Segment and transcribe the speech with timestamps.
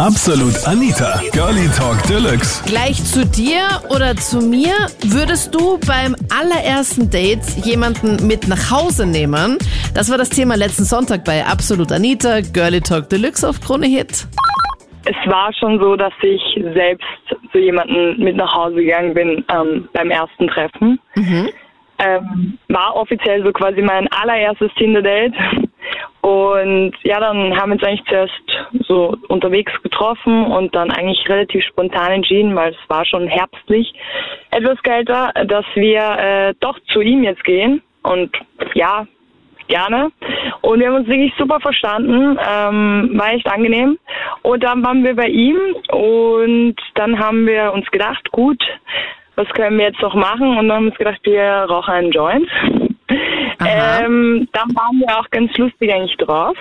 [0.00, 2.64] Absolut Anita, Girlie Talk Deluxe.
[2.64, 3.60] Gleich zu dir
[3.90, 4.72] oder zu mir
[5.04, 9.58] würdest du beim allerersten Date jemanden mit nach Hause nehmen?
[9.94, 14.26] Das war das Thema letzten Sonntag bei Absolut Anita, Girlie Talk Deluxe auf Krone Hit.
[15.04, 16.42] Es war schon so, dass ich
[16.72, 17.04] selbst
[17.52, 20.98] zu jemanden mit nach Hause gegangen bin ähm, beim ersten Treffen.
[21.98, 25.34] Ähm, war offiziell so quasi mein allererstes Tinder-Date.
[26.20, 31.64] Und ja, dann haben wir uns eigentlich zuerst so unterwegs getroffen und dann eigentlich relativ
[31.64, 33.92] spontan entschieden, weil es war schon herbstlich,
[34.50, 37.82] etwas kälter, dass wir äh, doch zu ihm jetzt gehen.
[38.02, 38.30] Und
[38.74, 39.06] ja,
[39.68, 40.10] gerne.
[40.60, 43.98] Und wir haben uns wirklich super verstanden, ähm, war echt angenehm.
[44.42, 45.58] Und dann waren wir bei ihm
[45.92, 48.62] und dann haben wir uns gedacht, gut,
[49.36, 50.58] was können wir jetzt noch machen?
[50.58, 52.48] Und dann haben wir uns gedacht, wir rauchen einen Joint.
[53.66, 56.56] Ähm, dann waren wir auch ganz lustig eigentlich drauf.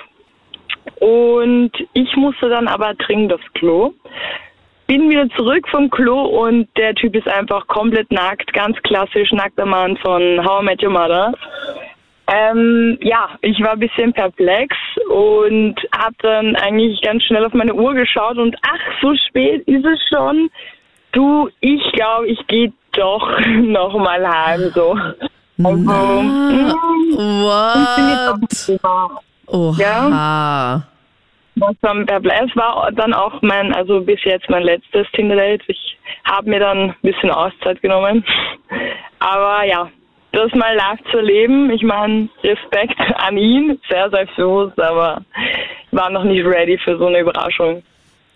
[0.99, 3.93] Und ich musste dann aber dringend aufs Klo.
[4.87, 9.65] Bin wieder zurück vom Klo und der Typ ist einfach komplett nackt, ganz klassisch nackter
[9.65, 11.33] Mann von How I Met Your Mother.
[12.31, 14.75] Ähm, ja, ich war ein bisschen perplex
[15.09, 19.85] und habe dann eigentlich ganz schnell auf meine Uhr geschaut und ach, so spät ist
[19.85, 20.49] es schon.
[21.11, 24.95] Du, ich glaube, ich gehe doch noch mal heim so.
[25.63, 26.73] Also, mm,
[27.43, 28.79] What?
[29.47, 30.83] Oha.
[31.55, 35.63] was dann perplex war, dann auch mein, also bis jetzt mein letztes Tinder-Date.
[35.67, 38.23] Ich habe mir dann ein bisschen Auszeit genommen.
[39.19, 39.89] Aber ja,
[40.31, 45.21] das mal live zu erleben, ich meine, Respekt an ihn, sehr selbstbewusst, aber
[45.91, 47.83] ich war noch nicht ready für so eine Überraschung.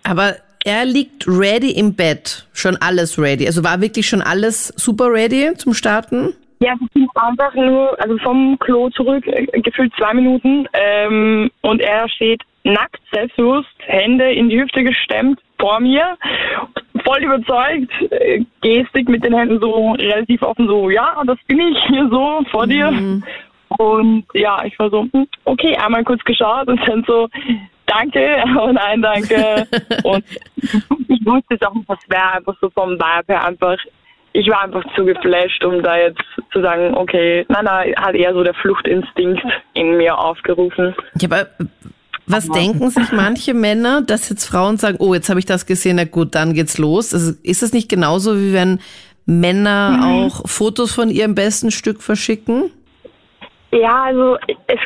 [0.02, 2.46] Aber er liegt ready im Bett.
[2.52, 3.46] Schon alles ready.
[3.46, 6.34] Also war wirklich schon alles super ready zum Starten?
[6.60, 11.80] Ja, wir sind einfach nur, also vom Klo zurück, äh, gefühlt zwei Minuten, ähm, und
[11.80, 16.16] er steht nackt, selbstbewusst, Hände in die Hüfte gestemmt vor mir,
[17.04, 21.78] voll überzeugt, äh, Gestik mit den Händen so relativ offen, so, ja, das bin ich
[21.86, 23.22] hier so vor dir.
[23.78, 27.28] Und ja, ich war so, hm, okay, einmal kurz geschaut und dann so,
[27.86, 29.66] danke, oh nein, danke.
[30.04, 30.24] und
[31.08, 33.76] ich wusste es auch nicht, das wäre einfach so vom Vibe her einfach,
[34.34, 36.22] ich war einfach zu geflasht, um da jetzt
[36.52, 39.40] zu sagen, okay, nein, nein, hat eher so der Fluchtinstinkt
[39.74, 40.94] in mir aufgerufen.
[41.20, 41.46] Ja, aber
[42.26, 45.96] was denken sich manche Männer, dass jetzt Frauen sagen, oh, jetzt habe ich das gesehen,
[45.96, 47.14] na gut, dann geht's los.
[47.14, 48.80] Also ist es nicht genauso, wie wenn
[49.24, 52.72] Männer auch Fotos von ihrem besten Stück verschicken?
[53.70, 54.80] Ja, also es,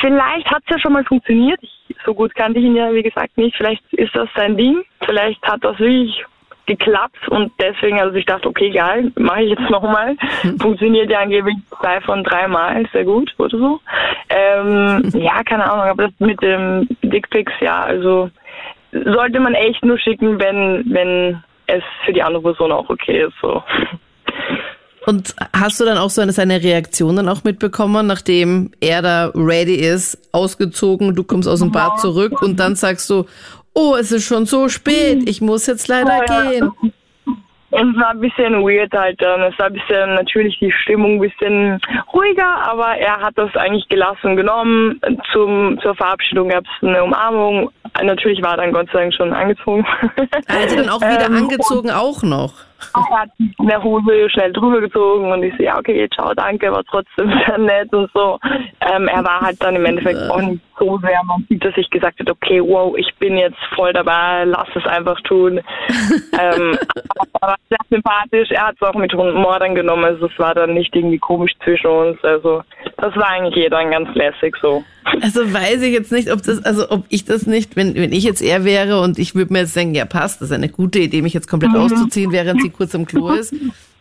[0.00, 1.58] vielleicht hat es ja schon mal funktioniert.
[1.60, 3.54] Ich, so gut kannte ich ihn ja, wie gesagt, nicht.
[3.56, 4.82] Vielleicht ist das sein Ding.
[5.04, 6.24] Vielleicht hat das wirklich
[6.68, 10.16] geklappt und deswegen, also ich dachte, okay, geil, mache ich jetzt nochmal.
[10.60, 13.80] Funktioniert ja angeblich zwei von drei Mal, sehr gut oder so.
[14.28, 18.30] Ähm, ja, keine Ahnung, aber das mit dem Dickpics, ja, also
[18.92, 23.34] sollte man echt nur schicken, wenn, wenn es für die andere Person auch okay ist,
[23.42, 23.62] so.
[25.06, 29.32] Und hast du dann auch so eine, seine Reaktion dann auch mitbekommen, nachdem er da
[29.34, 33.24] ready ist, ausgezogen, du kommst aus dem Bad zurück und dann sagst du,
[33.78, 36.50] oh, es ist schon so spät, ich muss jetzt leider Oh, ja.
[36.50, 36.72] gehen.
[37.70, 39.42] Es war ein bisschen weird halt dann.
[39.42, 41.78] Es war ein bisschen natürlich die Stimmung ein bisschen
[42.14, 44.98] ruhiger, aber er hat das eigentlich gelassen genommen.
[45.32, 47.70] Zum, zur Verabschiedung gab es eine Umarmung.
[48.02, 49.86] Natürlich war er dann Gott sei Dank schon angezogen.
[50.46, 52.54] Also dann auch wieder Ähm, angezogen auch noch.
[52.94, 56.84] Er hat eine Hose schnell drüber gezogen und ich so, ja, okay, ciao, danke, war
[56.84, 58.38] trotzdem sehr nett und so.
[58.80, 61.90] Ähm, er war halt dann im Endeffekt auch nicht so sehr, man sieht, dass ich
[61.90, 65.60] gesagt habe, okay, wow, ich bin jetzt voll dabei, lass es einfach tun.
[66.40, 66.78] ähm,
[67.08, 70.38] aber er war sehr sympathisch, er hat es auch mit Humor dann genommen, also es
[70.38, 72.62] war dann nicht irgendwie komisch zwischen uns, also
[72.96, 74.84] das war eigentlich eh dann ganz lässig so.
[75.22, 78.24] Also weiß ich jetzt nicht, ob das, also ob ich das nicht, wenn, wenn ich
[78.24, 80.98] jetzt er wäre und ich würde mir jetzt denken, ja passt, das ist eine gute
[80.98, 83.54] Idee, mich jetzt komplett auszuziehen, während sie kurz am Klo ist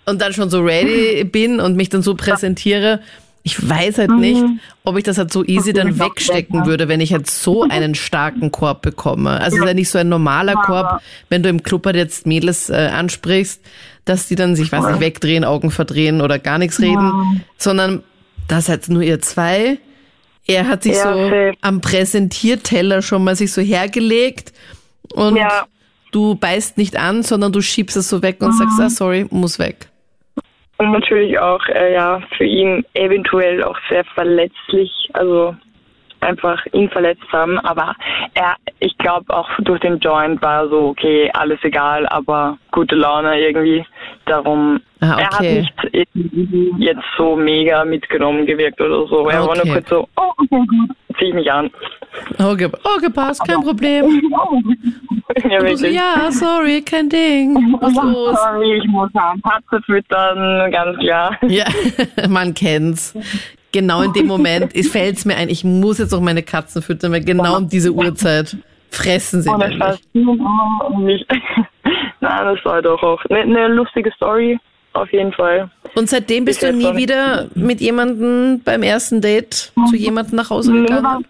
[0.06, 3.02] und dann schon so ready bin und mich dann so präsentiere.
[3.44, 4.44] Ich weiß halt nicht,
[4.84, 8.52] ob ich das halt so easy dann wegstecken würde, wenn ich halt so einen starken
[8.52, 9.40] Korb bekomme.
[9.40, 12.26] Also es ist ja nicht so ein normaler Korb, wenn du im Club halt jetzt
[12.28, 13.62] Mädels äh, ansprichst,
[14.04, 18.04] dass die dann sich, weiß nicht, wegdrehen, Augen verdrehen oder gar nichts reden, sondern
[18.50, 19.78] das halt nur ihr zwei.
[20.46, 21.54] Er hat sich Ja, so safe.
[21.62, 24.52] am Präsentierteller schon mal sich so hergelegt
[25.14, 25.66] und Ja.
[26.18, 29.60] Du beißt nicht an, sondern du schiebst es so weg und sagst, ah, sorry, muss
[29.60, 29.88] weg.
[30.80, 35.56] Und natürlich auch, äh, ja, für ihn eventuell auch sehr verletzlich, also
[36.22, 37.60] einfach ihn verletzt haben.
[37.60, 37.96] Aber
[38.34, 43.40] er, ich glaube auch durch den Joint war so, okay, alles egal, aber gute Laune
[43.40, 43.86] irgendwie.
[44.26, 45.62] Darum, Ah, er hat okay.
[45.94, 46.08] nicht
[46.80, 49.30] jetzt so mega mitgenommen gewirkt oder so.
[49.30, 49.62] Er war Okay.
[49.66, 51.70] nur kurz so, oh, okay, gut, zieh ich mich an.
[52.40, 54.22] Okay, okay passt, kein Problem.
[55.50, 55.96] ja, so, wirklich.
[55.96, 57.78] ja, sorry, kein Ding.
[57.80, 58.36] Was los?
[58.36, 61.38] Sorry, ich muss eine Katze füttern, ganz klar.
[61.48, 61.66] Ja,
[62.30, 63.14] man kennt's.
[63.72, 67.12] Genau in dem Moment fällt es mir ein, ich muss jetzt auch meine Katzen füttern,
[67.12, 68.56] weil genau um diese Uhrzeit
[68.90, 69.80] fressen sie nämlich.
[71.00, 71.26] nicht.
[72.20, 74.58] Nein, das war doch auch eine, eine lustige Story,
[75.02, 75.70] auf jeden Fall.
[75.96, 80.74] Und seitdem bist du nie wieder mit jemandem beim ersten Date zu jemandem nach Hause
[80.74, 81.26] gegangen?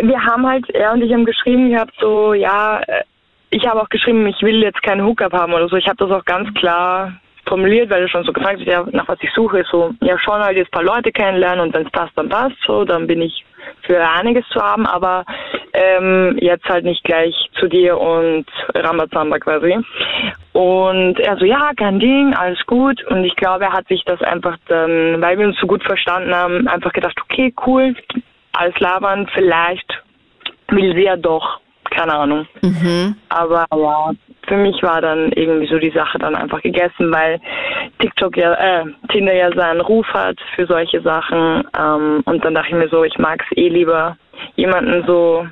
[0.00, 3.04] Wir haben halt, er und ich haben geschrieben gehabt, so, ja, äh,
[3.50, 5.76] ich habe auch geschrieben, ich will jetzt keinen Hookup haben oder so.
[5.76, 7.12] Ich habe das auch ganz klar
[7.46, 10.18] formuliert, weil er schon so gefragt hat, ja, nach was ich suche, ist so, ja,
[10.18, 13.06] schon halt jetzt ein paar Leute kennenlernen und wenn es passt, dann passt so, dann
[13.06, 13.44] bin ich
[13.82, 15.24] für einiges zu haben, aber
[15.72, 19.76] ähm, jetzt halt nicht gleich zu dir und Rambazamba quasi.
[20.52, 23.04] Und er so, ja, kein Ding, alles gut.
[23.06, 26.34] Und ich glaube, er hat sich das einfach dann, weil wir uns so gut verstanden
[26.34, 27.94] haben, einfach gedacht, okay, cool,
[28.52, 30.02] alles labern, vielleicht
[30.68, 31.60] will sie ja doch,
[31.94, 32.46] keine Ahnung.
[32.62, 33.16] Mhm.
[33.28, 34.10] Aber ja,
[34.46, 37.40] für mich war dann irgendwie so die Sache dann einfach gegessen, weil
[37.98, 41.64] TikTok ja, äh, Tinder ja seinen Ruf hat für solche Sachen.
[41.78, 44.16] Ähm, und dann dachte ich mir so, ich mag es eh lieber,
[44.56, 45.46] jemanden so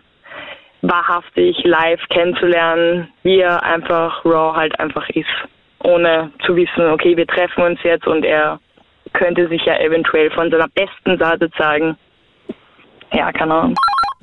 [0.82, 5.30] wahrhaftig live kennenzulernen, wie er einfach raw halt einfach ist.
[5.84, 8.60] Ohne zu wissen, okay, wir treffen uns jetzt und er
[9.12, 11.96] könnte sich ja eventuell von seiner besten Seite zeigen.
[13.12, 13.74] Ja, keine Ahnung.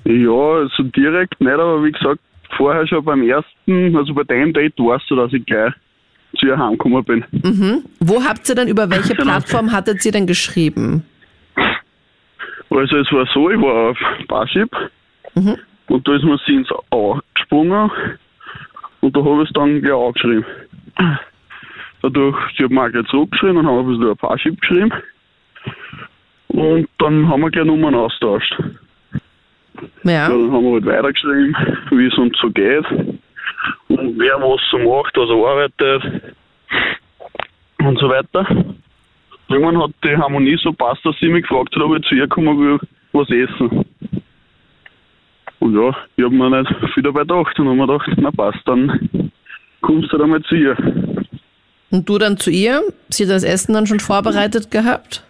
[0.06, 0.32] Ja,
[0.62, 2.20] also direkt nicht, aber wie gesagt,
[2.58, 5.74] vorher schon beim ersten, also bei deinem Date warst du, dass ich gleich
[6.38, 7.26] zu ihr heimgekommen bin.
[7.32, 7.84] Mhm.
[8.00, 9.24] Wo habt ihr denn, über welche Genau.
[9.32, 11.04] Plattform hattet ihr denn geschrieben?
[12.70, 13.98] Also es war so, ich war auf
[14.28, 14.70] Parship
[15.36, 15.58] Mhm.
[15.88, 17.92] und da ist mir sie ins Auge gesprungen
[19.02, 20.46] und da habe ich es dann gleich angeschrieben.
[22.02, 24.92] Dadurch, sie hat mir auch gleich zurückgeschrieben und haben ein bisschen auf Parship geschrieben
[26.48, 28.56] und dann haben wir gleich Nummern austauscht.
[30.04, 30.12] Ja.
[30.12, 31.56] Ja, dann haben wir halt weitergeschrieben,
[31.92, 32.86] wie es uns so geht
[33.88, 36.36] und wer was so macht, was er arbeitet
[37.80, 38.46] und so weiter.
[39.50, 42.28] Irgendwann hat die Harmonie so passt, dass sie mich gefragt hat, ob ich zu ihr
[42.28, 42.80] kommen will,
[43.14, 43.86] was essen.
[45.60, 48.60] Und ja, ich habe mir nicht viel dabei gedacht und habe mir gedacht, na passt,
[48.66, 49.32] dann
[49.82, 50.78] kommst du halt einmal zu ihr.
[51.92, 52.84] Und du dann zu ihr?
[53.10, 55.24] Sie hat das Essen dann schon vorbereitet gehabt?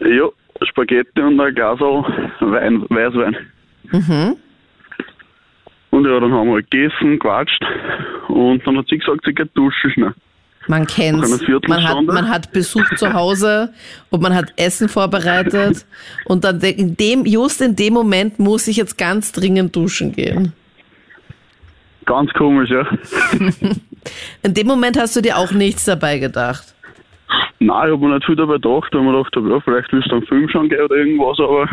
[0.00, 0.28] Ja,
[0.68, 3.36] Spaghetti und ein Glas Wein, Weißwein.
[3.92, 4.36] Mhm.
[5.90, 7.64] Und ja, dann haben wir halt gegessen, quatscht
[8.28, 10.14] und dann hat sie gesagt, sie geht duschen schnell.
[10.68, 11.42] Man kennt's.
[11.66, 13.72] Man hat, man hat Besuch zu Hause
[14.10, 15.84] und man hat Essen vorbereitet
[16.26, 20.52] und dann in dem, just in dem Moment muss ich jetzt ganz dringend duschen gehen.
[22.06, 22.86] Ganz komisch, ja.
[24.42, 26.74] In dem Moment hast du dir auch nichts dabei gedacht.
[27.58, 29.92] Nein, ich habe mir nicht viel dabei gedacht, weil ich mir gedacht habe, ja, vielleicht
[29.92, 31.68] willst du einen Film schauen gehen oder irgendwas, aber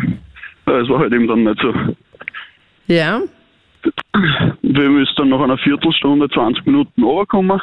[0.66, 1.74] ja, es war halt eben dann nicht so.
[2.86, 3.20] Ja?
[4.62, 7.60] Wir müssen dann nach einer Viertelstunde, 20 Minuten runterkommen.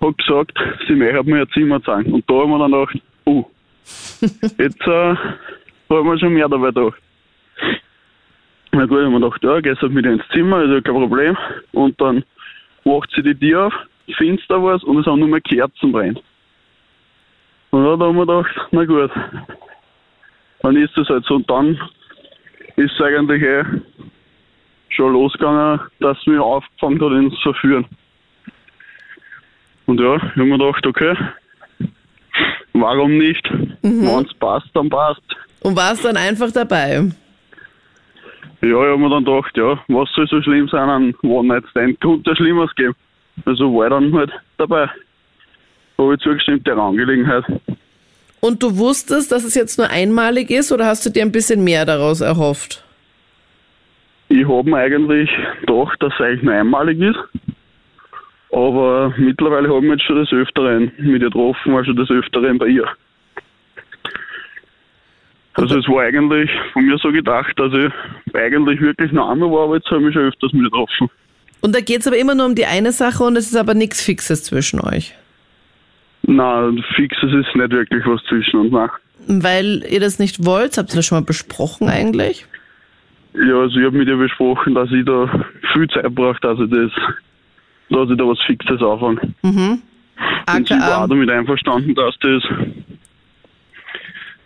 [0.00, 2.12] Hat gesagt, sie möchte mir ihr Zimmer zeigen.
[2.12, 3.44] Und da haben wir dann gedacht, oh,
[4.58, 5.16] jetzt äh,
[5.90, 7.00] haben wir schon mehr dabei gedacht.
[8.72, 10.80] Na gut, ich habe mir gedacht, ja, gehst halt mit ihr ins Zimmer, ist ja
[10.80, 11.36] kein Problem.
[11.72, 12.22] Und dann
[12.84, 13.74] macht sie die Tür auf,
[14.16, 16.22] finster war es und es haben nur mehr Kerzen brennt.
[17.70, 19.10] Und ja, da haben wir gedacht, na gut,
[20.62, 21.34] dann ist es halt so.
[21.36, 21.78] Und dann
[22.76, 23.64] ist es eigentlich eh
[24.90, 27.86] schon losgegangen, dass mich aufgefangen hat, ihn zu verführen.
[29.86, 31.16] Und ja, ich habe mir gedacht, okay,
[32.72, 33.48] warum nicht?
[33.82, 35.22] Wenn es passt, dann passt.
[35.60, 37.10] Und warst dann einfach dabei.
[38.60, 42.00] Ja, ich habe mir dann gedacht, ja, was soll so schlimm sein an One-Night-Stand?
[42.00, 42.94] Könnte Schlimmeres geben.
[43.44, 44.90] Also war ich dann halt dabei.
[46.00, 47.44] Habe ich zugestimmt, der Angelegenheit.
[48.40, 51.64] Und du wusstest, dass es jetzt nur einmalig ist oder hast du dir ein bisschen
[51.64, 52.84] mehr daraus erhofft?
[54.28, 55.28] Ich habe mir eigentlich
[55.60, 57.18] gedacht, dass es eigentlich nur einmalig ist.
[58.52, 62.58] Aber mittlerweile habe ich mich jetzt schon des Öfteren mit ihr getroffen, also des Öfteren
[62.58, 62.86] bei ihr.
[65.54, 69.64] Also es war eigentlich von mir so gedacht, dass ich eigentlich wirklich nur einmal war,
[69.64, 71.10] aber jetzt habe ich mich schon öfters mit ihr getroffen.
[71.60, 73.74] Und da geht es aber immer nur um die eine Sache und es ist aber
[73.74, 75.14] nichts Fixes zwischen euch.
[76.28, 78.70] Nein, fixes ist nicht wirklich was zwischen uns.
[78.70, 78.90] Nein.
[79.42, 82.46] Weil ihr das nicht wollt, habt ihr das schon mal besprochen eigentlich?
[83.32, 86.68] Ja, also ich habe mit ihr besprochen, dass ich da viel Zeit brauche, dass ich
[86.68, 86.90] das,
[87.88, 89.20] dass ich da was Fixes anfange.
[89.42, 92.42] Und sie war damit einverstanden, dass das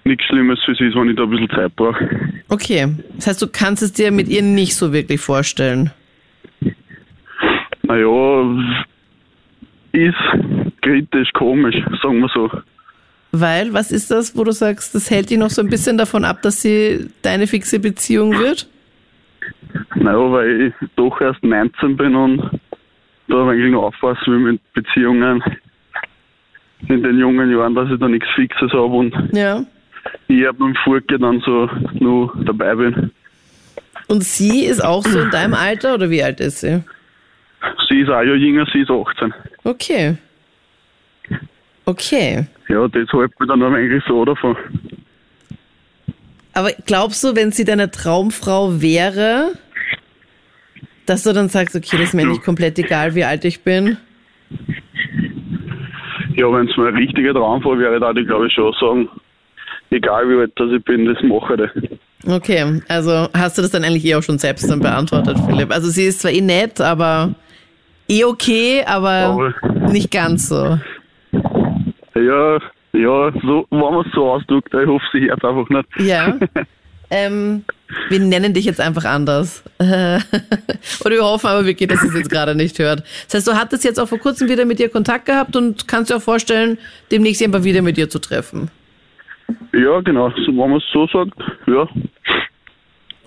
[0.04, 2.08] nichts Schlimmes für sie ist, wenn ich da ein bisschen Zeit brauche.
[2.48, 2.94] Okay.
[3.16, 5.90] Das heißt, du kannst es dir mit ihr nicht so wirklich vorstellen.
[7.82, 8.56] Naja,
[9.92, 10.14] ist
[10.82, 12.50] kritisch komisch, sagen wir so.
[13.32, 16.24] Weil, was ist das, wo du sagst, das hält dich noch so ein bisschen davon
[16.24, 18.68] ab, dass sie deine fixe Beziehung wird?
[19.94, 22.60] Naja, weil ich doch erst 19 bin und
[23.28, 25.42] da eigentlich noch aufpassen will mit Beziehungen
[26.88, 29.64] in den jungen Jahren, dass ich da nichts Fixes habe und Ja.
[30.28, 31.70] ich ab dem Furke dann so
[32.00, 33.10] nur dabei bin.
[34.08, 36.82] Und sie ist auch so in deinem Alter oder wie alt ist sie?
[37.88, 39.32] Sie ist auch ja jünger, sie ist 18.
[39.64, 40.16] Okay.
[41.84, 42.46] Okay.
[42.68, 44.56] Ja, das hält mich dann eigentlich so davon.
[46.54, 49.52] Aber glaubst du, wenn sie deine Traumfrau wäre,
[51.06, 53.96] dass du dann sagst, okay, das ist mir nicht komplett egal, wie alt ich bin?
[56.34, 59.08] Ja, wenn es mir ein richtiger Traumfall wäre, dann ich glaube ich schon sagen,
[59.90, 61.90] egal wie alt das ich bin, das mache ich.
[62.26, 65.72] Okay, also hast du das dann eigentlich eh auch schon selbst dann beantwortet, Philipp?
[65.72, 67.34] Also sie ist zwar eh nett, aber
[68.08, 69.52] eh okay, aber
[69.90, 70.78] nicht ganz so.
[72.24, 72.58] Ja,
[72.92, 75.88] ja, so, wenn man es so ausdrückt, ich hoffe, sie hört einfach nicht.
[75.98, 76.38] Ja.
[77.14, 77.64] Ähm,
[78.08, 79.62] wir nennen dich jetzt einfach anders.
[79.78, 83.00] Oder wir hoffen aber wirklich, dass es jetzt gerade nicht hört.
[83.26, 86.10] Das heißt, du hattest jetzt auch vor kurzem wieder mit ihr Kontakt gehabt und kannst
[86.10, 86.78] dir auch vorstellen,
[87.10, 88.70] demnächst einfach wieder mit ihr zu treffen.
[89.74, 91.86] Ja, genau, so, wenn man es so sagt, ja.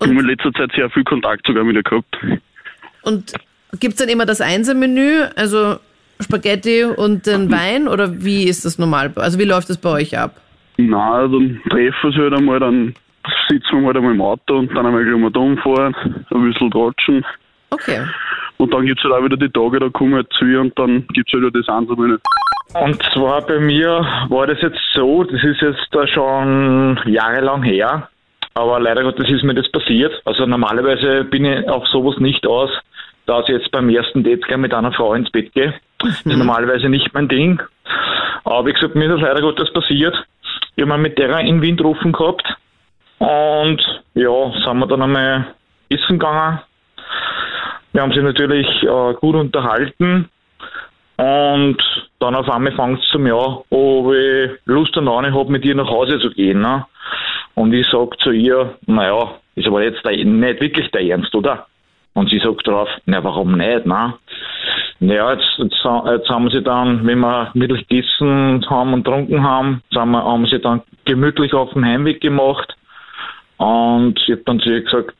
[0.00, 2.18] habe in letzter Zeit sehr viel Kontakt sogar mit ihr gehabt.
[3.02, 3.34] Und
[3.78, 5.76] gibt's dann immer das Einsermenü, also
[6.20, 9.12] Spaghetti und den Wein oder wie ist das normal?
[9.16, 10.40] Also wie läuft das bei euch ab?
[10.78, 12.94] Na, dann treffen wir uns halt einmal, dann
[13.48, 15.94] sitzen wir halt einmal im Auto und dann einmal gleich mal da umfahren,
[16.30, 17.24] ein bisschen tratschen.
[17.70, 18.06] Okay.
[18.58, 20.60] Und dann gibt es halt auch wieder die Tage, da kommen wir halt zu ihr
[20.60, 22.18] und dann gibt es halt wieder das Einzelne.
[22.74, 28.08] Und zwar bei mir war das jetzt so, das ist jetzt da schon jahrelang her,
[28.54, 30.12] aber leider Gottes ist mir das passiert.
[30.24, 32.70] Also normalerweise bin ich auf sowas nicht aus,
[33.26, 35.74] dass ich jetzt beim ersten Date gleich mit einer Frau ins Bett gehe.
[35.98, 37.60] Das ist normalerweise nicht mein Ding.
[38.44, 40.14] Aber wie gesagt, mir ist das leider Gottes passiert.
[40.76, 42.46] Ich habe mit der in Wien getroffen gehabt
[43.18, 45.54] und ja, sind wir dann einmal
[45.88, 46.60] essen gegangen.
[47.92, 50.28] Wir haben sie natürlich äh, gut unterhalten
[51.16, 51.78] und
[52.18, 55.74] dann auf einmal fängt es zum Ja, ob ich Lust und Laune habe, mit ihr
[55.74, 56.60] nach Hause zu gehen.
[56.60, 56.84] Ne?
[57.54, 61.66] Und ich sag zu ihr, naja, ist aber jetzt der, nicht wirklich der Ernst, oder?
[62.12, 64.14] Und sie sagt drauf, na warum nicht, ne?
[64.98, 69.82] Naja, jetzt, jetzt, jetzt haben sie dann, wenn wir mittels gegessen haben und getrunken haben,
[69.90, 72.74] sind wir, haben sie dann gemütlich auf den Heimweg gemacht.
[73.58, 75.14] Und ich habe dann zu ihr gesagt,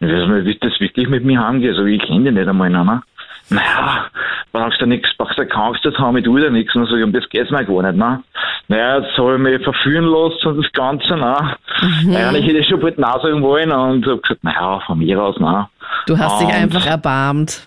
[0.00, 2.70] ich weiß nicht, wie das wirklich mit mir heimgeht, also ich kenne die nicht einmal,
[2.70, 3.02] ne?
[3.50, 4.06] Naja,
[4.52, 6.74] brauchst du nichts, brauchst du keine Angst haben, ich tue dir nichts.
[6.74, 8.22] Und so, um das geht's mir gar nicht, ne?
[8.68, 11.54] Naja, jetzt habe ich mich verführen lassen und das Ganze, ne?
[11.82, 12.12] Mhm.
[12.12, 15.68] Hätte ich schon bald Nein sagen wollen und habe gesagt, naja, von mir aus, ne?
[16.06, 17.66] Du hast dich Und- einfach erbarmt.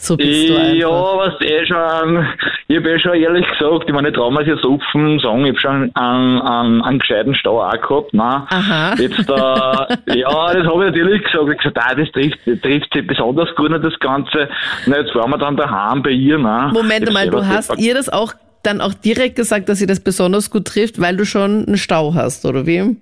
[0.00, 0.74] So bist du einfach.
[0.74, 2.26] Ja, was eh schon,
[2.68, 5.50] ich habe eh schon ehrlich gesagt, ich meine, ich traue mir jetzt offen sagen, ich
[5.50, 8.46] habe schon einen, einen, einen gescheiten Stau auch gehabt, ne?
[8.48, 8.94] Aha.
[8.96, 9.28] Jetzt, äh,
[10.18, 13.70] ja, das habe ich natürlich gesagt, ich gesagt, ah, das trifft, trifft sie besonders gut,
[13.70, 14.48] nicht, das Ganze.
[14.86, 16.70] Na, jetzt waren wir dann daheim bei ihr, ne?
[16.72, 20.00] Moment Ich mal, du hast ihr das auch dann auch direkt gesagt, dass sie das
[20.00, 22.96] besonders gut trifft, weil du schon einen Stau hast, oder wie?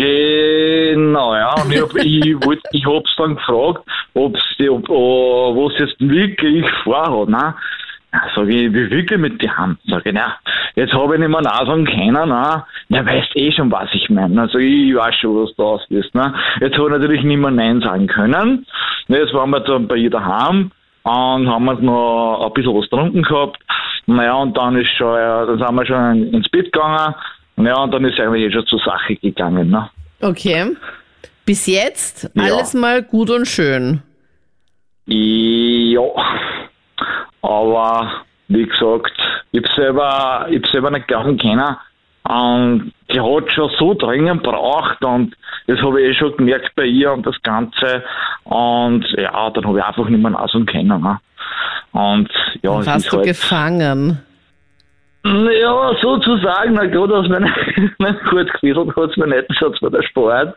[0.00, 1.54] Genau, ja.
[1.62, 1.94] Und ich, hab,
[2.72, 3.82] ich, hab's dann gefragt,
[4.14, 7.54] ob sie, ob, oh, was jetzt wirklich vorhat, ne?
[8.34, 9.78] Sag ich, will wirklich mit dir haben.
[9.86, 10.36] Sag ich, na,
[10.74, 12.64] jetzt habe ich nicht mehr Nein sagen können, ne?
[12.88, 14.40] Ja, weißt eh schon, was ich meine.
[14.40, 16.34] Also ich weiß schon, was du bist, ne?
[16.60, 18.66] Jetzt habe ich natürlich nicht mehr Nein sagen können.
[19.08, 22.88] Ne, Jetzt waren wir dann bei ihr daheim und haben wir noch ein bisschen was
[22.90, 23.58] getrunken gehabt.
[24.06, 27.14] Naja, und dann ist schon, ja, dann sind wir schon ins Bett gegangen.
[27.64, 29.90] Ja, und dann ist eigentlich eh schon zur Sache gegangen, ne?
[30.20, 30.76] Okay.
[31.44, 32.44] Bis jetzt Ja.
[32.44, 34.02] alles mal gut und schön.
[35.06, 36.00] Ja,
[37.42, 38.10] aber
[38.48, 39.12] wie gesagt,
[39.52, 41.76] ich hab selber, ich hab selber nicht glauben können.
[42.22, 45.34] Und die hat schon so dringend braucht und
[45.66, 48.04] das habe ich eh schon gemerkt bei ihr und das Ganze.
[48.44, 51.00] Und ja, dann habe ich einfach nicht mehr nachsagen können.
[51.00, 51.18] Ne?
[51.92, 52.28] Und
[52.62, 54.20] ja, es Warst du halt, gefangen?
[55.24, 57.52] Ja, sozusagen, na gut, dass mein,
[57.98, 60.54] mein gut gewidelt hat es mir nicht, das hat mir der Sport.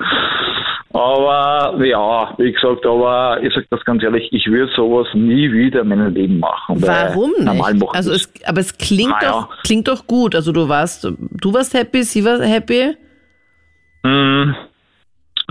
[0.93, 5.81] Aber ja, wie gesagt, aber ich sag das ganz ehrlich, ich würde sowas nie wieder
[5.81, 6.81] in meinem Leben machen.
[6.81, 7.81] Warum Normal nicht?
[7.83, 9.31] machen Also es, aber es klingt Na ja.
[9.31, 10.35] doch, klingt doch gut.
[10.35, 12.95] Also du warst, du warst happy, sie war happy.
[14.03, 14.53] Mm,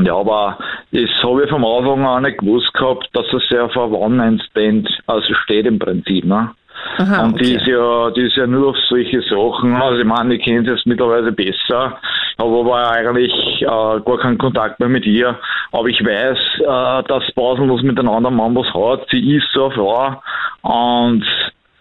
[0.00, 0.59] Ja, aber
[0.92, 4.88] das habe ich vom Anfang an nicht gewusst gehabt, dass es ja auf ein One-Night-Stand
[5.07, 6.25] also steht im Prinzip.
[6.25, 6.50] Ne?
[6.99, 7.57] Aha, und die okay.
[7.57, 9.75] ist ja, die ist ja nur auf solche Sachen.
[9.75, 11.99] Also ich meine, ich kenne es jetzt mittlerweile besser.
[12.39, 15.39] habe aber eigentlich äh, gar keinen Kontakt mehr mit ihr.
[15.73, 19.09] Aber ich weiß, äh, dass pausenlos mit einem anderen Mann was hat.
[19.11, 20.23] Sie ist so eine Frau
[20.62, 21.25] und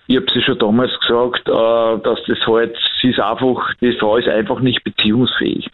[0.08, 4.18] ich habe sie schon damals gesagt, äh, dass das halt, sie ist einfach, die Frau
[4.18, 5.70] ist einfach nicht beziehungsfähig.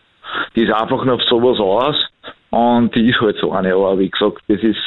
[0.56, 1.96] Die ist einfach nur auf sowas aus
[2.50, 3.74] und die ist halt so eine.
[3.74, 4.78] Aber wie gesagt, das ist,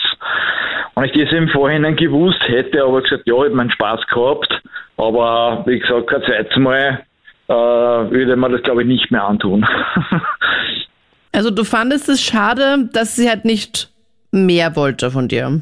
[0.94, 4.62] wenn ich das im Vorhinein gewusst hätte, aber gesagt, ja, ich habe meinen Spaß gehabt,
[4.96, 7.00] aber wie gesagt, kein zweites Mal
[7.48, 9.66] äh, würde man das glaube ich nicht mehr antun.
[11.32, 13.90] also du fandest es schade, dass sie halt nicht
[14.30, 15.60] mehr wollte von dir.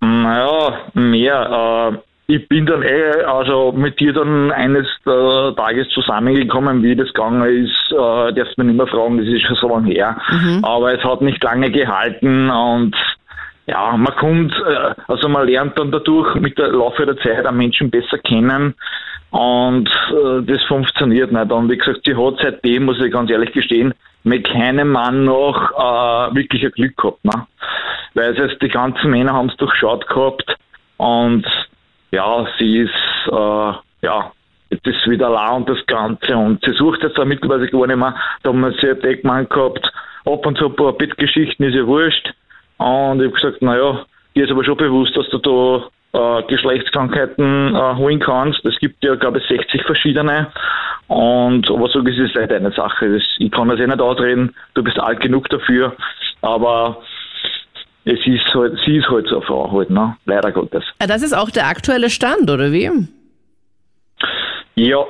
[0.00, 1.94] Naja, mehr.
[1.94, 7.44] Äh, ich bin dann eh also mit dir dann eines Tages zusammengekommen, wie das gegangen
[7.44, 10.16] ist, äh, darfst mir nicht mehr fragen, das ist schon so lange her.
[10.30, 10.64] Mhm.
[10.64, 12.96] Aber es hat nicht lange gehalten und
[13.66, 17.58] ja, man kommt, äh, also man lernt dann dadurch mit der Laufe der Zeit einen
[17.58, 18.74] Menschen besser kennen
[19.30, 21.52] und äh, das funktioniert nicht.
[21.52, 25.72] Und wie gesagt, sie hat seitdem, muss ich ganz ehrlich gestehen, mit keinem Mann noch
[25.72, 27.24] äh, wirklich ein Glück gehabt.
[27.24, 27.46] Ne?
[28.14, 30.56] Weil es heißt, die ganzen Männer haben es durchschaut gehabt
[30.96, 31.44] und
[32.14, 32.92] ja, sie ist,
[33.28, 34.32] äh, ja,
[34.70, 37.96] jetzt ist wieder la und das Ganze und sie sucht jetzt auch mittlerweile gar nicht
[37.96, 38.14] mehr.
[38.42, 39.90] Da haben wir sie einen Deckmann gehabt,
[40.24, 42.32] ab und zu ein paar Bettgeschichten ist ja wurscht.
[42.78, 44.04] Und ich habe gesagt, naja,
[44.34, 48.64] dir ist aber schon bewusst, dass du da äh, Geschlechtskrankheiten äh, holen kannst.
[48.64, 50.48] Es gibt ja, glaube ich, 60 verschiedene.
[51.08, 53.12] Und aber so ist es halt eine Sache.
[53.12, 55.94] Das, ich kann das eh nicht ausreden, du bist alt genug dafür.
[56.42, 57.02] Aber
[58.04, 60.16] es ist halt, sie ist halt so eine Frau halt, ne?
[60.26, 60.84] Leider Gottes.
[60.98, 62.90] Ah, das ist auch der aktuelle Stand, oder wie?
[64.74, 65.04] Ja.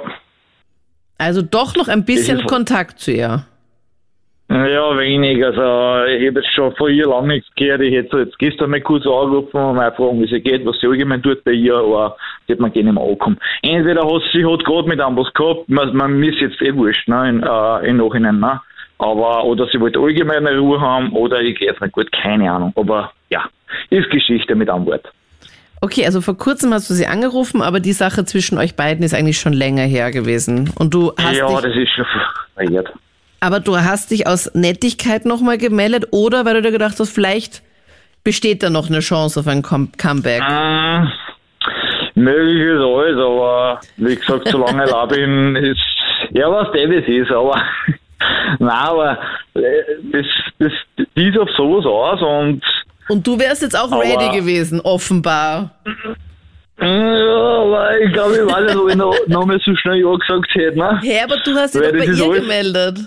[1.19, 3.47] Also doch noch ein bisschen Kontakt zu ihr.
[4.51, 5.43] Ja, wenig.
[5.43, 5.61] Also
[6.07, 7.81] ich habe jetzt schon vor ihr lange nichts gehört.
[7.81, 10.87] Ich hätte jetzt gestern mal kurz angerufen und mal fragen, wie sie geht, was sie
[10.87, 13.39] allgemein tut bei ihr, aber das hat man gerne im angekommen.
[13.63, 17.09] Entweder hat sie hat gerade mit einem was gehabt, man, man ist jetzt eh wurscht,
[17.09, 18.61] ne, in, äh, im Nachhinein, ne?
[18.99, 22.73] Aber, oder sie wollte allgemeine Ruhe haben, oder ich gehe jetzt nicht gut, keine Ahnung.
[22.77, 23.45] Aber ja,
[23.91, 25.11] ist Geschichte mit Antwort.
[25.81, 29.15] Okay, also vor kurzem hast du sie angerufen, aber die Sache zwischen euch beiden ist
[29.15, 30.71] eigentlich schon länger her gewesen.
[30.79, 32.07] Und du hast Ja, das ist schon
[32.55, 32.91] verjährt.
[33.41, 37.63] Aber du hast dich aus Nettigkeit nochmal gemeldet oder weil du dir gedacht hast, vielleicht
[38.23, 40.41] besteht da noch eine Chance auf ein Comeback?
[40.41, 41.01] Äh,
[42.15, 45.81] möglich ist alles, aber wie gesagt, solange ich da bin, ist,
[46.31, 47.61] ja, was das ist, aber
[48.59, 49.19] Nein, aber
[49.55, 49.61] äh,
[50.13, 50.27] das,
[50.59, 50.73] das,
[51.17, 52.63] die ist auf sowas aus und.
[53.09, 55.71] Und du wärst jetzt auch ready gewesen, offenbar.
[56.81, 60.19] Ja, aber ich glaube, ich weiß nicht, ob ich noch, noch mal so schnell Ja
[60.19, 60.79] gesagt hätte.
[60.79, 61.01] Ne?
[61.03, 62.99] Hä, aber du hast dich doch bei ihr gemeldet.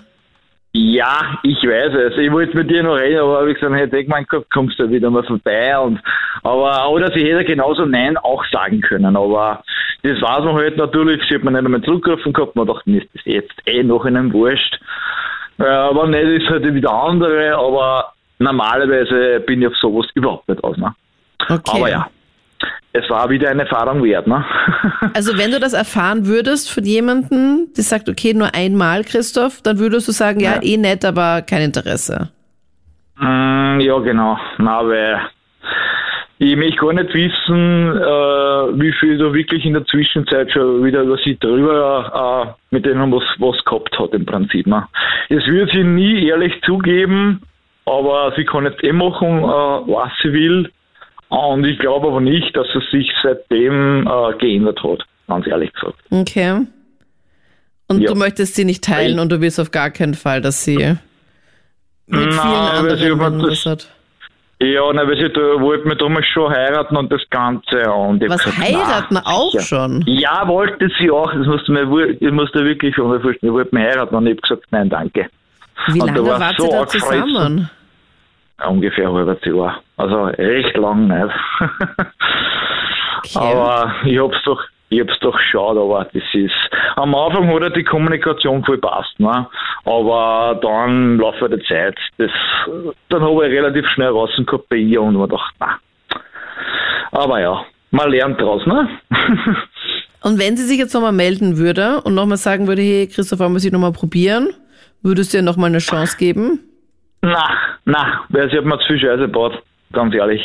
[0.79, 2.17] Ja, ich weiß es.
[2.19, 4.87] Ich wollte mit dir noch reden, aber habe ich gesagt, hey, denk mal, kommst du
[4.91, 5.75] wieder mal vorbei.
[5.79, 5.99] Und,
[6.43, 9.15] aber, oder sie hätte genauso Nein auch sagen können.
[9.15, 9.63] Aber
[10.03, 11.19] das weiß man halt natürlich.
[11.27, 12.55] Sie hat mir nicht einmal zurückgerufen gehabt.
[12.55, 14.79] Man dachte, mir ist das jetzt eh noch in einem Wurscht.
[15.57, 17.55] Ja, aber nicht ist halt wieder andere.
[17.55, 20.77] Aber normalerweise bin ich auf sowas überhaupt nicht aus.
[20.77, 20.93] Ne?
[21.49, 21.71] Okay.
[21.73, 22.07] Aber ja
[22.93, 24.27] es war wieder eine Erfahrung wert.
[24.27, 24.43] Ne?
[25.13, 29.79] Also wenn du das erfahren würdest von jemandem, der sagt, okay, nur einmal, Christoph, dann
[29.79, 30.63] würdest du sagen, ja, ja.
[30.63, 32.29] eh nett, aber kein Interesse.
[33.17, 34.37] Mm, ja, genau.
[34.57, 35.19] Na, weil
[36.39, 41.01] ich möchte gar nicht wissen, äh, wie viel da wirklich in der Zwischenzeit schon wieder
[41.01, 44.67] über sie drüber äh, mit denen was, was gehabt hat im Prinzip.
[44.67, 44.87] Ne?
[45.29, 47.41] Es wird sie nie ehrlich zugeben,
[47.85, 50.69] aber sie kann jetzt eh machen, äh, was sie will.
[51.29, 55.97] Und ich glaube aber nicht, dass es sich seitdem äh, geändert hat, ganz ehrlich gesagt.
[56.09, 56.65] Okay.
[57.89, 58.11] Und ja.
[58.11, 60.97] du möchtest sie nicht teilen ich, und du willst auf gar keinen Fall, dass sie
[62.07, 63.89] mit vielen na, anderen das, hat.
[64.59, 67.91] Ja, na, weil sie da wollte mich damals schon heiraten und das Ganze.
[67.91, 69.61] Und Was, gesagt, heiraten na, auch ja.
[69.61, 70.03] schon?
[70.07, 71.31] Ja, wollte sie auch.
[71.31, 73.51] Das musste mir, ich musste wirklich schon mal vorstellen.
[73.51, 75.27] Ich wollte mich heiraten und ich habe gesagt, nein, danke.
[75.87, 77.69] Wie und lange war wart so ihr da zusammen?
[78.65, 79.81] Ungefähr ein halbes Jahr.
[79.97, 81.35] Also recht lang nicht.
[83.35, 83.35] okay.
[83.35, 86.53] Aber ich hab's doch, ich hab's doch geschaut, aber das ist,
[86.95, 89.47] am Anfang hat ja die Kommunikation voll passt, ne?
[89.85, 92.31] Aber dann im Laufe der Zeit, das,
[93.09, 95.79] dann habe ich relativ schnell raus gehabt bei ihr und mir gedacht, na.
[97.11, 98.89] Aber ja, man lernt draus, ne?
[100.21, 103.65] und wenn sie sich jetzt nochmal melden würde und nochmal sagen würde, hey, Christopher, muss
[103.65, 104.49] ich nochmal probieren,
[105.01, 106.59] würdest du ihr nochmal eine Chance geben?
[107.21, 107.49] Na,
[107.87, 110.41] na, weil sie hat mir zu viel Scheiße gebaut, ganz ehrlich.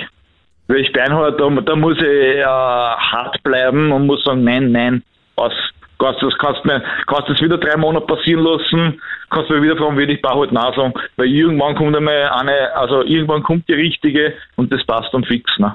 [0.69, 5.03] Weil ich Beinhard, da, da muss ich äh, hart bleiben und muss sagen, nein, nein,
[5.35, 5.53] was,
[5.99, 9.99] kannst, das kannst mir, kannst das wieder drei Monate passieren lassen, kannst mir wieder fragen,
[9.99, 13.75] wie ich bei halt nein sagen, weil irgendwann kommt einmal eine, also irgendwann kommt die
[13.75, 15.75] richtige und das passt dann fix, ne?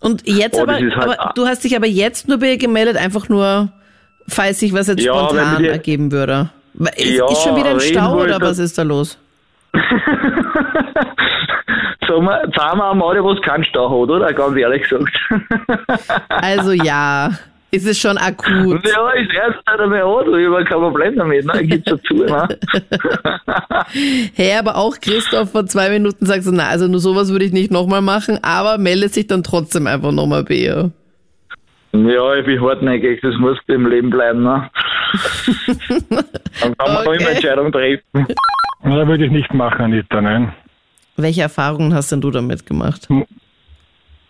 [0.00, 2.96] Und jetzt oh, aber, halt aber du hast dich aber jetzt nur bei ihr gemeldet,
[2.96, 3.72] einfach nur,
[4.26, 6.50] falls sich was jetzt ja, spontan ergeben würde.
[6.96, 9.21] Ist, Ja, ist schon wieder ein Stau oder was ist da los?
[12.08, 14.32] Sagen wir, sagen wir am Auto, wo es keinen Stau hat, oder?
[14.32, 15.16] Ganz ehrlich gesagt.
[16.28, 17.30] Also ja,
[17.70, 18.86] ist es schon akut.
[18.86, 21.64] ja, ist erst nicht einmal an, ich habe kein Problem damit, ne?
[21.64, 22.48] Gibt's dazu, ne?
[24.34, 27.52] Hey, aber auch Christoph vor zwei Minuten sagt so, na, also nur sowas würde ich
[27.52, 30.90] nicht nochmal machen, aber meldet sich dann trotzdem einfach nochmal bei ihr.
[31.92, 34.68] Ja, ich bin hartnäckig, das muss im Leben bleiben, ne?
[36.08, 37.16] Dann kann man Okay.
[37.20, 38.02] immer Entscheidungen treffen.
[38.84, 40.52] Ja, würde ich nicht machen, Anita, nein.
[41.16, 43.08] Welche Erfahrungen hast denn du damit gemacht?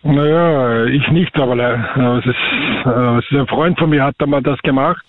[0.02, 4.16] Naja, ich nicht, aber äh, es, ist, äh, es ist ein Freund von mir, hat
[4.20, 5.04] einmal das gemacht.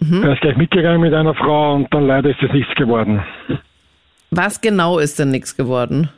[0.00, 3.22] Er ist gleich mitgegangen mit einer Frau und dann leider ist es nichts geworden.
[4.30, 6.08] Was genau ist denn nichts geworden?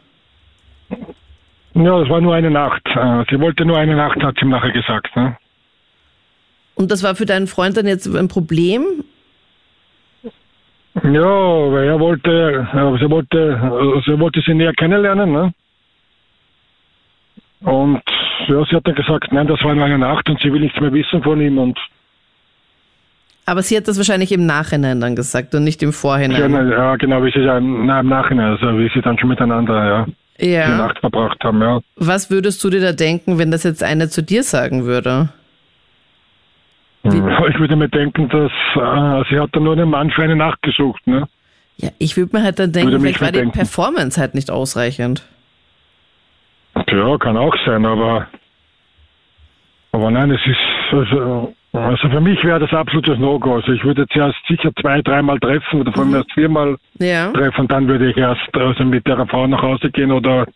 [1.74, 2.82] Ja, das war nur eine Nacht.
[2.86, 5.14] Äh, Sie wollte nur eine Nacht, hat sie ihm nachher gesagt.
[5.16, 5.36] Ne?
[6.74, 8.84] Und das war für deinen Freund dann jetzt ein Problem?
[11.04, 11.20] Ja,
[11.72, 12.30] weil er wollte,
[12.72, 15.32] äh, sie wollte, äh, sie wollte sie näher kennenlernen.
[15.32, 15.52] Ne?
[17.60, 18.02] Und
[18.48, 20.78] ja, sie hat dann gesagt, nein, das war nur eine Nacht und sie will nichts
[20.80, 21.78] mehr wissen von ihm und
[23.46, 26.70] Aber sie hat das wahrscheinlich im Nachhinein dann gesagt und nicht im Vorhinein.
[26.70, 30.06] ja genau, wie sie dann na, im Nachhinein, also wie sie dann schon miteinander ja,
[30.40, 30.76] die Ja.
[30.76, 31.80] Nacht verbracht haben, ja.
[31.96, 35.28] Was würdest du dir da denken, wenn das jetzt eine zu dir sagen würde?
[37.04, 40.36] Ja, Ich würde mir denken, dass äh, sie hat dann nur einen Mann für eine
[40.36, 41.28] Nacht gesucht, ne?
[41.78, 43.42] Ja, ich würde mir halt dann denken, vielleicht war die.
[43.46, 45.24] Performance halt nicht ausreichend.
[46.90, 48.26] Ja, kann auch sein, aber
[49.92, 50.56] aber nein, es ist
[50.92, 53.56] also, also für mich wäre das absolutes No-Go.
[53.56, 57.30] Also ich würde zuerst sicher zwei, dreimal treffen oder vor allem erst viermal Ja.
[57.32, 60.46] treffen, dann würde ich erst also mit der Frau nach Hause gehen oder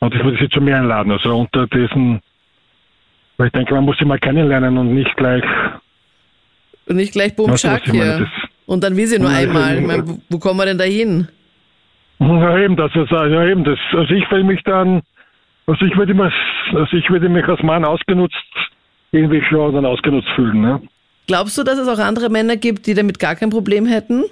[0.00, 1.12] und ich würde sie zu mir einladen.
[1.12, 2.20] Also unter diesen
[3.42, 5.42] weil ich denke, man muss sie mal kennenlernen und nicht gleich
[6.86, 8.30] Und nicht gleich Boom Schack hier.
[8.66, 9.78] Und dann will sie nur Ja, einmal.
[9.80, 11.26] Ich meine, wo, wo kommen wir denn da hin?
[12.20, 15.02] Ja, eben, das ist, ja, eben, das, also ich will mich dann,
[15.66, 16.32] also ich würde mich,
[16.72, 18.36] also ich würde mich als Mann ausgenutzt,
[19.10, 20.80] irgendwie schon dann ausgenutzt fühlen, ne?
[21.26, 24.22] Glaubst du, dass es auch andere Männer gibt, die damit gar kein Problem hätten?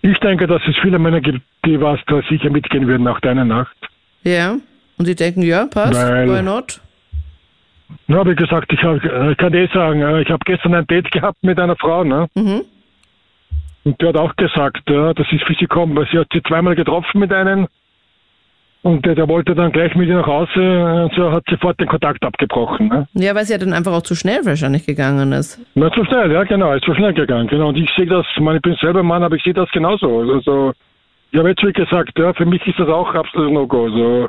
[0.00, 3.44] Ich denke, dass es viele Männer gibt, die was da sicher mitgehen würden nach deiner
[3.44, 3.76] Nacht.
[4.22, 4.56] Ja.
[4.98, 6.80] Und die denken, ja, passt, Weil- why not?
[8.08, 11.10] Na, wie gesagt, ich, hab, äh, kann eh sagen, äh, ich habe gestern ein Date
[11.10, 12.28] gehabt mit einer Frau, ne?
[12.34, 12.62] Mhm.
[13.84, 16.42] Und die hat auch gesagt, ja, das ist für sie kommen, weil sie hat sie
[16.42, 17.68] zweimal getroffen mit einem
[18.86, 21.88] und der, der wollte dann gleich mit ihr nach Hause und so hat sofort den
[21.88, 23.08] Kontakt abgebrochen, ne?
[23.14, 25.60] Ja, weil sie ja dann einfach auch zu schnell wahrscheinlich gegangen ist.
[25.74, 27.70] Na, zu schnell, ja, genau, ist zu schnell gegangen, genau.
[27.70, 30.20] Und ich sehe das, ich meine, ich bin selber Mann, aber ich sehe das genauso.
[30.32, 30.72] Also,
[31.32, 33.86] ich habe jetzt wie gesagt, ja, für mich ist das auch absolut No-Go.
[33.86, 34.28] Also,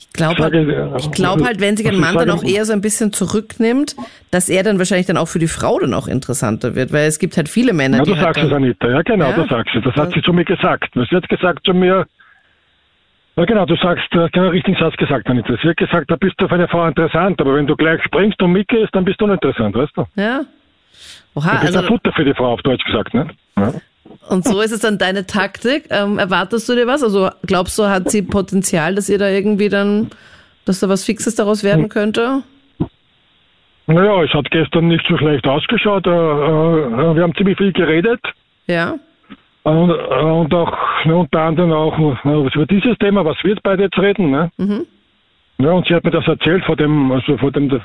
[0.00, 2.64] Ich glaube halt, sage, ich glaub halt, wenn sich ein also Mann dann auch eher
[2.64, 3.94] so ein bisschen zurücknimmt,
[4.32, 7.18] dass er dann wahrscheinlich dann auch für die Frau dann auch interessanter wird, weil es
[7.18, 9.36] gibt halt viele Männer, Ja, die du halt sagst es, dann, Anita, ja, genau, Ja.
[9.36, 9.84] du sagst es.
[9.84, 10.16] Das hat Ja.
[10.16, 10.92] sie zu mir gesagt.
[10.94, 12.06] Sie hat gesagt zu mir,
[13.36, 15.54] ja, genau, du sagst, du hast einen richtigen Satz gesagt, Anita.
[15.62, 18.42] Sie hat gesagt, da bist du für eine Frau interessant, aber wenn du gleich springst
[18.42, 20.04] und mitgehst, dann bist du uninteressant, weißt du?
[20.16, 20.40] ja.
[21.34, 23.28] Oha, Du bist also, ein Futter für die Frau, auf Deutsch gesagt, ne?
[23.56, 23.72] Ja.
[24.28, 25.84] Und so ist es dann deine Taktik.
[25.90, 27.02] Ähm, erwartest du dir was?
[27.02, 30.10] Also glaubst du, hat sie Potenzial, dass ihr da irgendwie dann,
[30.64, 31.68] dass da was Fixes daraus Hm.
[31.68, 32.42] werden könnte?
[33.86, 36.06] Naja, es hat gestern nicht so schlecht ausgeschaut.
[36.06, 38.20] Äh, äh, wir haben ziemlich viel geredet.
[38.66, 38.96] Ja.
[39.62, 40.76] Und, äh, und auch
[41.06, 44.30] ne, unter anderem auch äh, über dieses Thema, was wir beide jetzt reden.
[44.30, 44.50] Ne?
[44.58, 44.86] Mhm.
[45.58, 47.80] Ja, und sie hat mir das erzählt vor dem, also vor dem,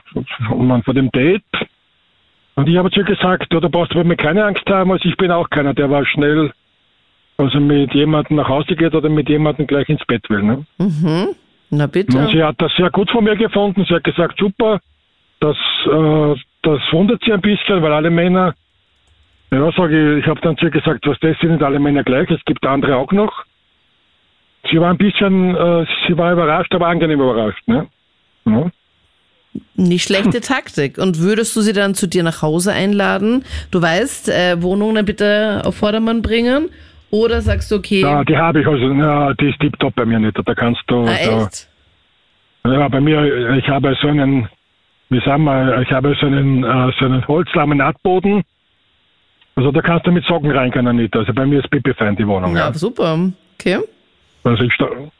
[0.83, 1.43] vor dem Date.
[2.55, 4.91] Und ich habe zu ihr gesagt, ja, da brauchst du bei mir keine Angst haben,
[4.91, 6.51] also ich bin auch keiner, der war schnell,
[7.37, 10.43] also mit jemandem nach Hause geht oder mit jemandem gleich ins Bett will.
[10.43, 10.65] Ne?
[10.77, 11.29] Mhm.
[11.71, 12.17] Na bitte.
[12.17, 13.83] Und sie hat das sehr gut von mir gefunden.
[13.87, 14.79] Sie hat gesagt, super,
[15.39, 18.53] das, äh, das wundert sie ein bisschen, weil alle Männer,
[19.51, 22.03] ja, sage ich, ich habe dann zu ihr gesagt, was das sind nicht alle Männer
[22.03, 23.43] gleich, es gibt andere auch noch.
[24.71, 27.67] Sie war ein bisschen, äh, sie war überrascht, aber angenehm überrascht.
[27.67, 27.87] Ne?
[28.45, 28.69] Ja.
[29.75, 30.97] Nicht schlechte Taktik.
[30.97, 33.43] Und würdest du sie dann zu dir nach Hause einladen?
[33.71, 36.69] Du weißt, äh, Wohnung dann bitte auf Vordermann bringen?
[37.11, 40.19] Oder sagst du, okay, Ja, die habe ich also, ja, die ist tiptop bei mir
[40.19, 40.35] nicht.
[40.43, 41.67] Da kannst du, ah, da, echt?
[42.65, 44.47] ja, bei mir, ich habe so einen,
[45.09, 48.41] wie sagen wir, ich habe so einen, äh, so einen Holzlaminatboden.
[49.55, 51.19] Also da kannst du mit Socken reingehen, Anita.
[51.19, 52.55] Also bei mir ist Pipi fein die Wohnung.
[52.55, 52.73] Ja, Ja.
[52.73, 53.19] super.
[53.59, 53.77] Okay.
[54.45, 54.73] Also ich,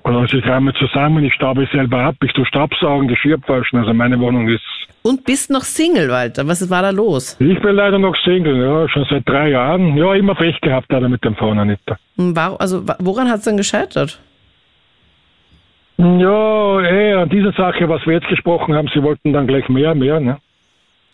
[0.03, 3.79] also ich räume zusammen, ich staube selber ab, ich tue Staubsaugen, Geschirr waschen.
[3.79, 4.61] Also meine Wohnung ist.
[5.01, 6.45] Und bist noch Single, Walter.
[6.47, 7.37] Was war da los?
[7.39, 9.95] Ich bin leider noch Single, ja, schon seit drei Jahren.
[9.97, 11.97] Ja, immer Pech gehabt leider mit dem Frauen, Anita.
[12.17, 14.19] Hm, War, also woran hat es dann gescheitert?
[15.97, 19.93] Ja, eh, an dieser Sache, was wir jetzt gesprochen haben, sie wollten dann gleich mehr,
[19.95, 20.37] mehr, ne?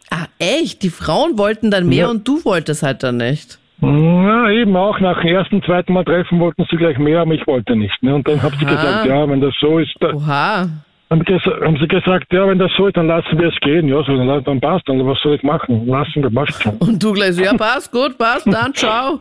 [0.10, 0.82] Ah, echt?
[0.82, 2.10] Die Frauen wollten dann mehr Ja.
[2.10, 3.60] und du wolltest halt dann nicht.
[3.82, 7.48] Na, eben auch nach dem ersten, zweiten Mal treffen wollten sie gleich mehr, aber ich
[7.48, 8.02] wollte nicht.
[8.04, 8.16] Ne?
[8.16, 10.68] Und dann haben sie gesagt, ja, wenn das so ist, da, Oha.
[11.10, 13.88] haben, sie gesagt, ja, wenn das so ist, dann lassen wir es gehen.
[13.88, 15.88] Ja, so, dann, dann passt, dann was soll ich machen?
[15.88, 16.76] Lassen wir, passt schon.
[16.78, 19.20] Und du gleich ja, passt, gut, passt, dann ciao.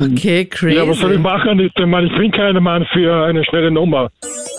[0.00, 0.76] Okay, crazy.
[0.76, 1.60] Ja, was soll ich machen?
[1.60, 4.10] Ich, ich meine, ich bin kein Mann für eine schnelle Nummer.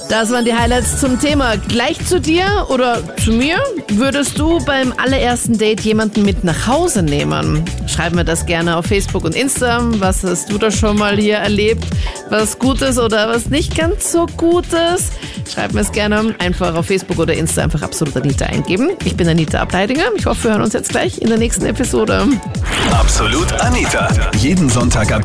[0.10, 1.56] Das waren die Highlights zum Thema.
[1.68, 3.58] Gleich zu dir oder zu mir?
[3.90, 7.66] Würdest du beim allerersten Date jemanden mit nach Hause nehmen?
[7.88, 9.82] Schreib mir das gerne auf Facebook und Insta.
[10.00, 11.84] Was hast du da schon mal hier erlebt?
[12.30, 15.12] Was Gutes oder was nicht ganz so Gutes?
[15.52, 18.92] Schreib mir es gerne einfach auf Facebook oder Insta einfach absolut Anita eingeben.
[19.04, 20.06] Ich bin Anita Ableidinger.
[20.16, 22.26] Ich hoffe, wir hören uns jetzt gleich in der nächsten Episode.
[22.92, 24.08] Absolut Anita.
[24.38, 25.25] Jeden Sonntag ab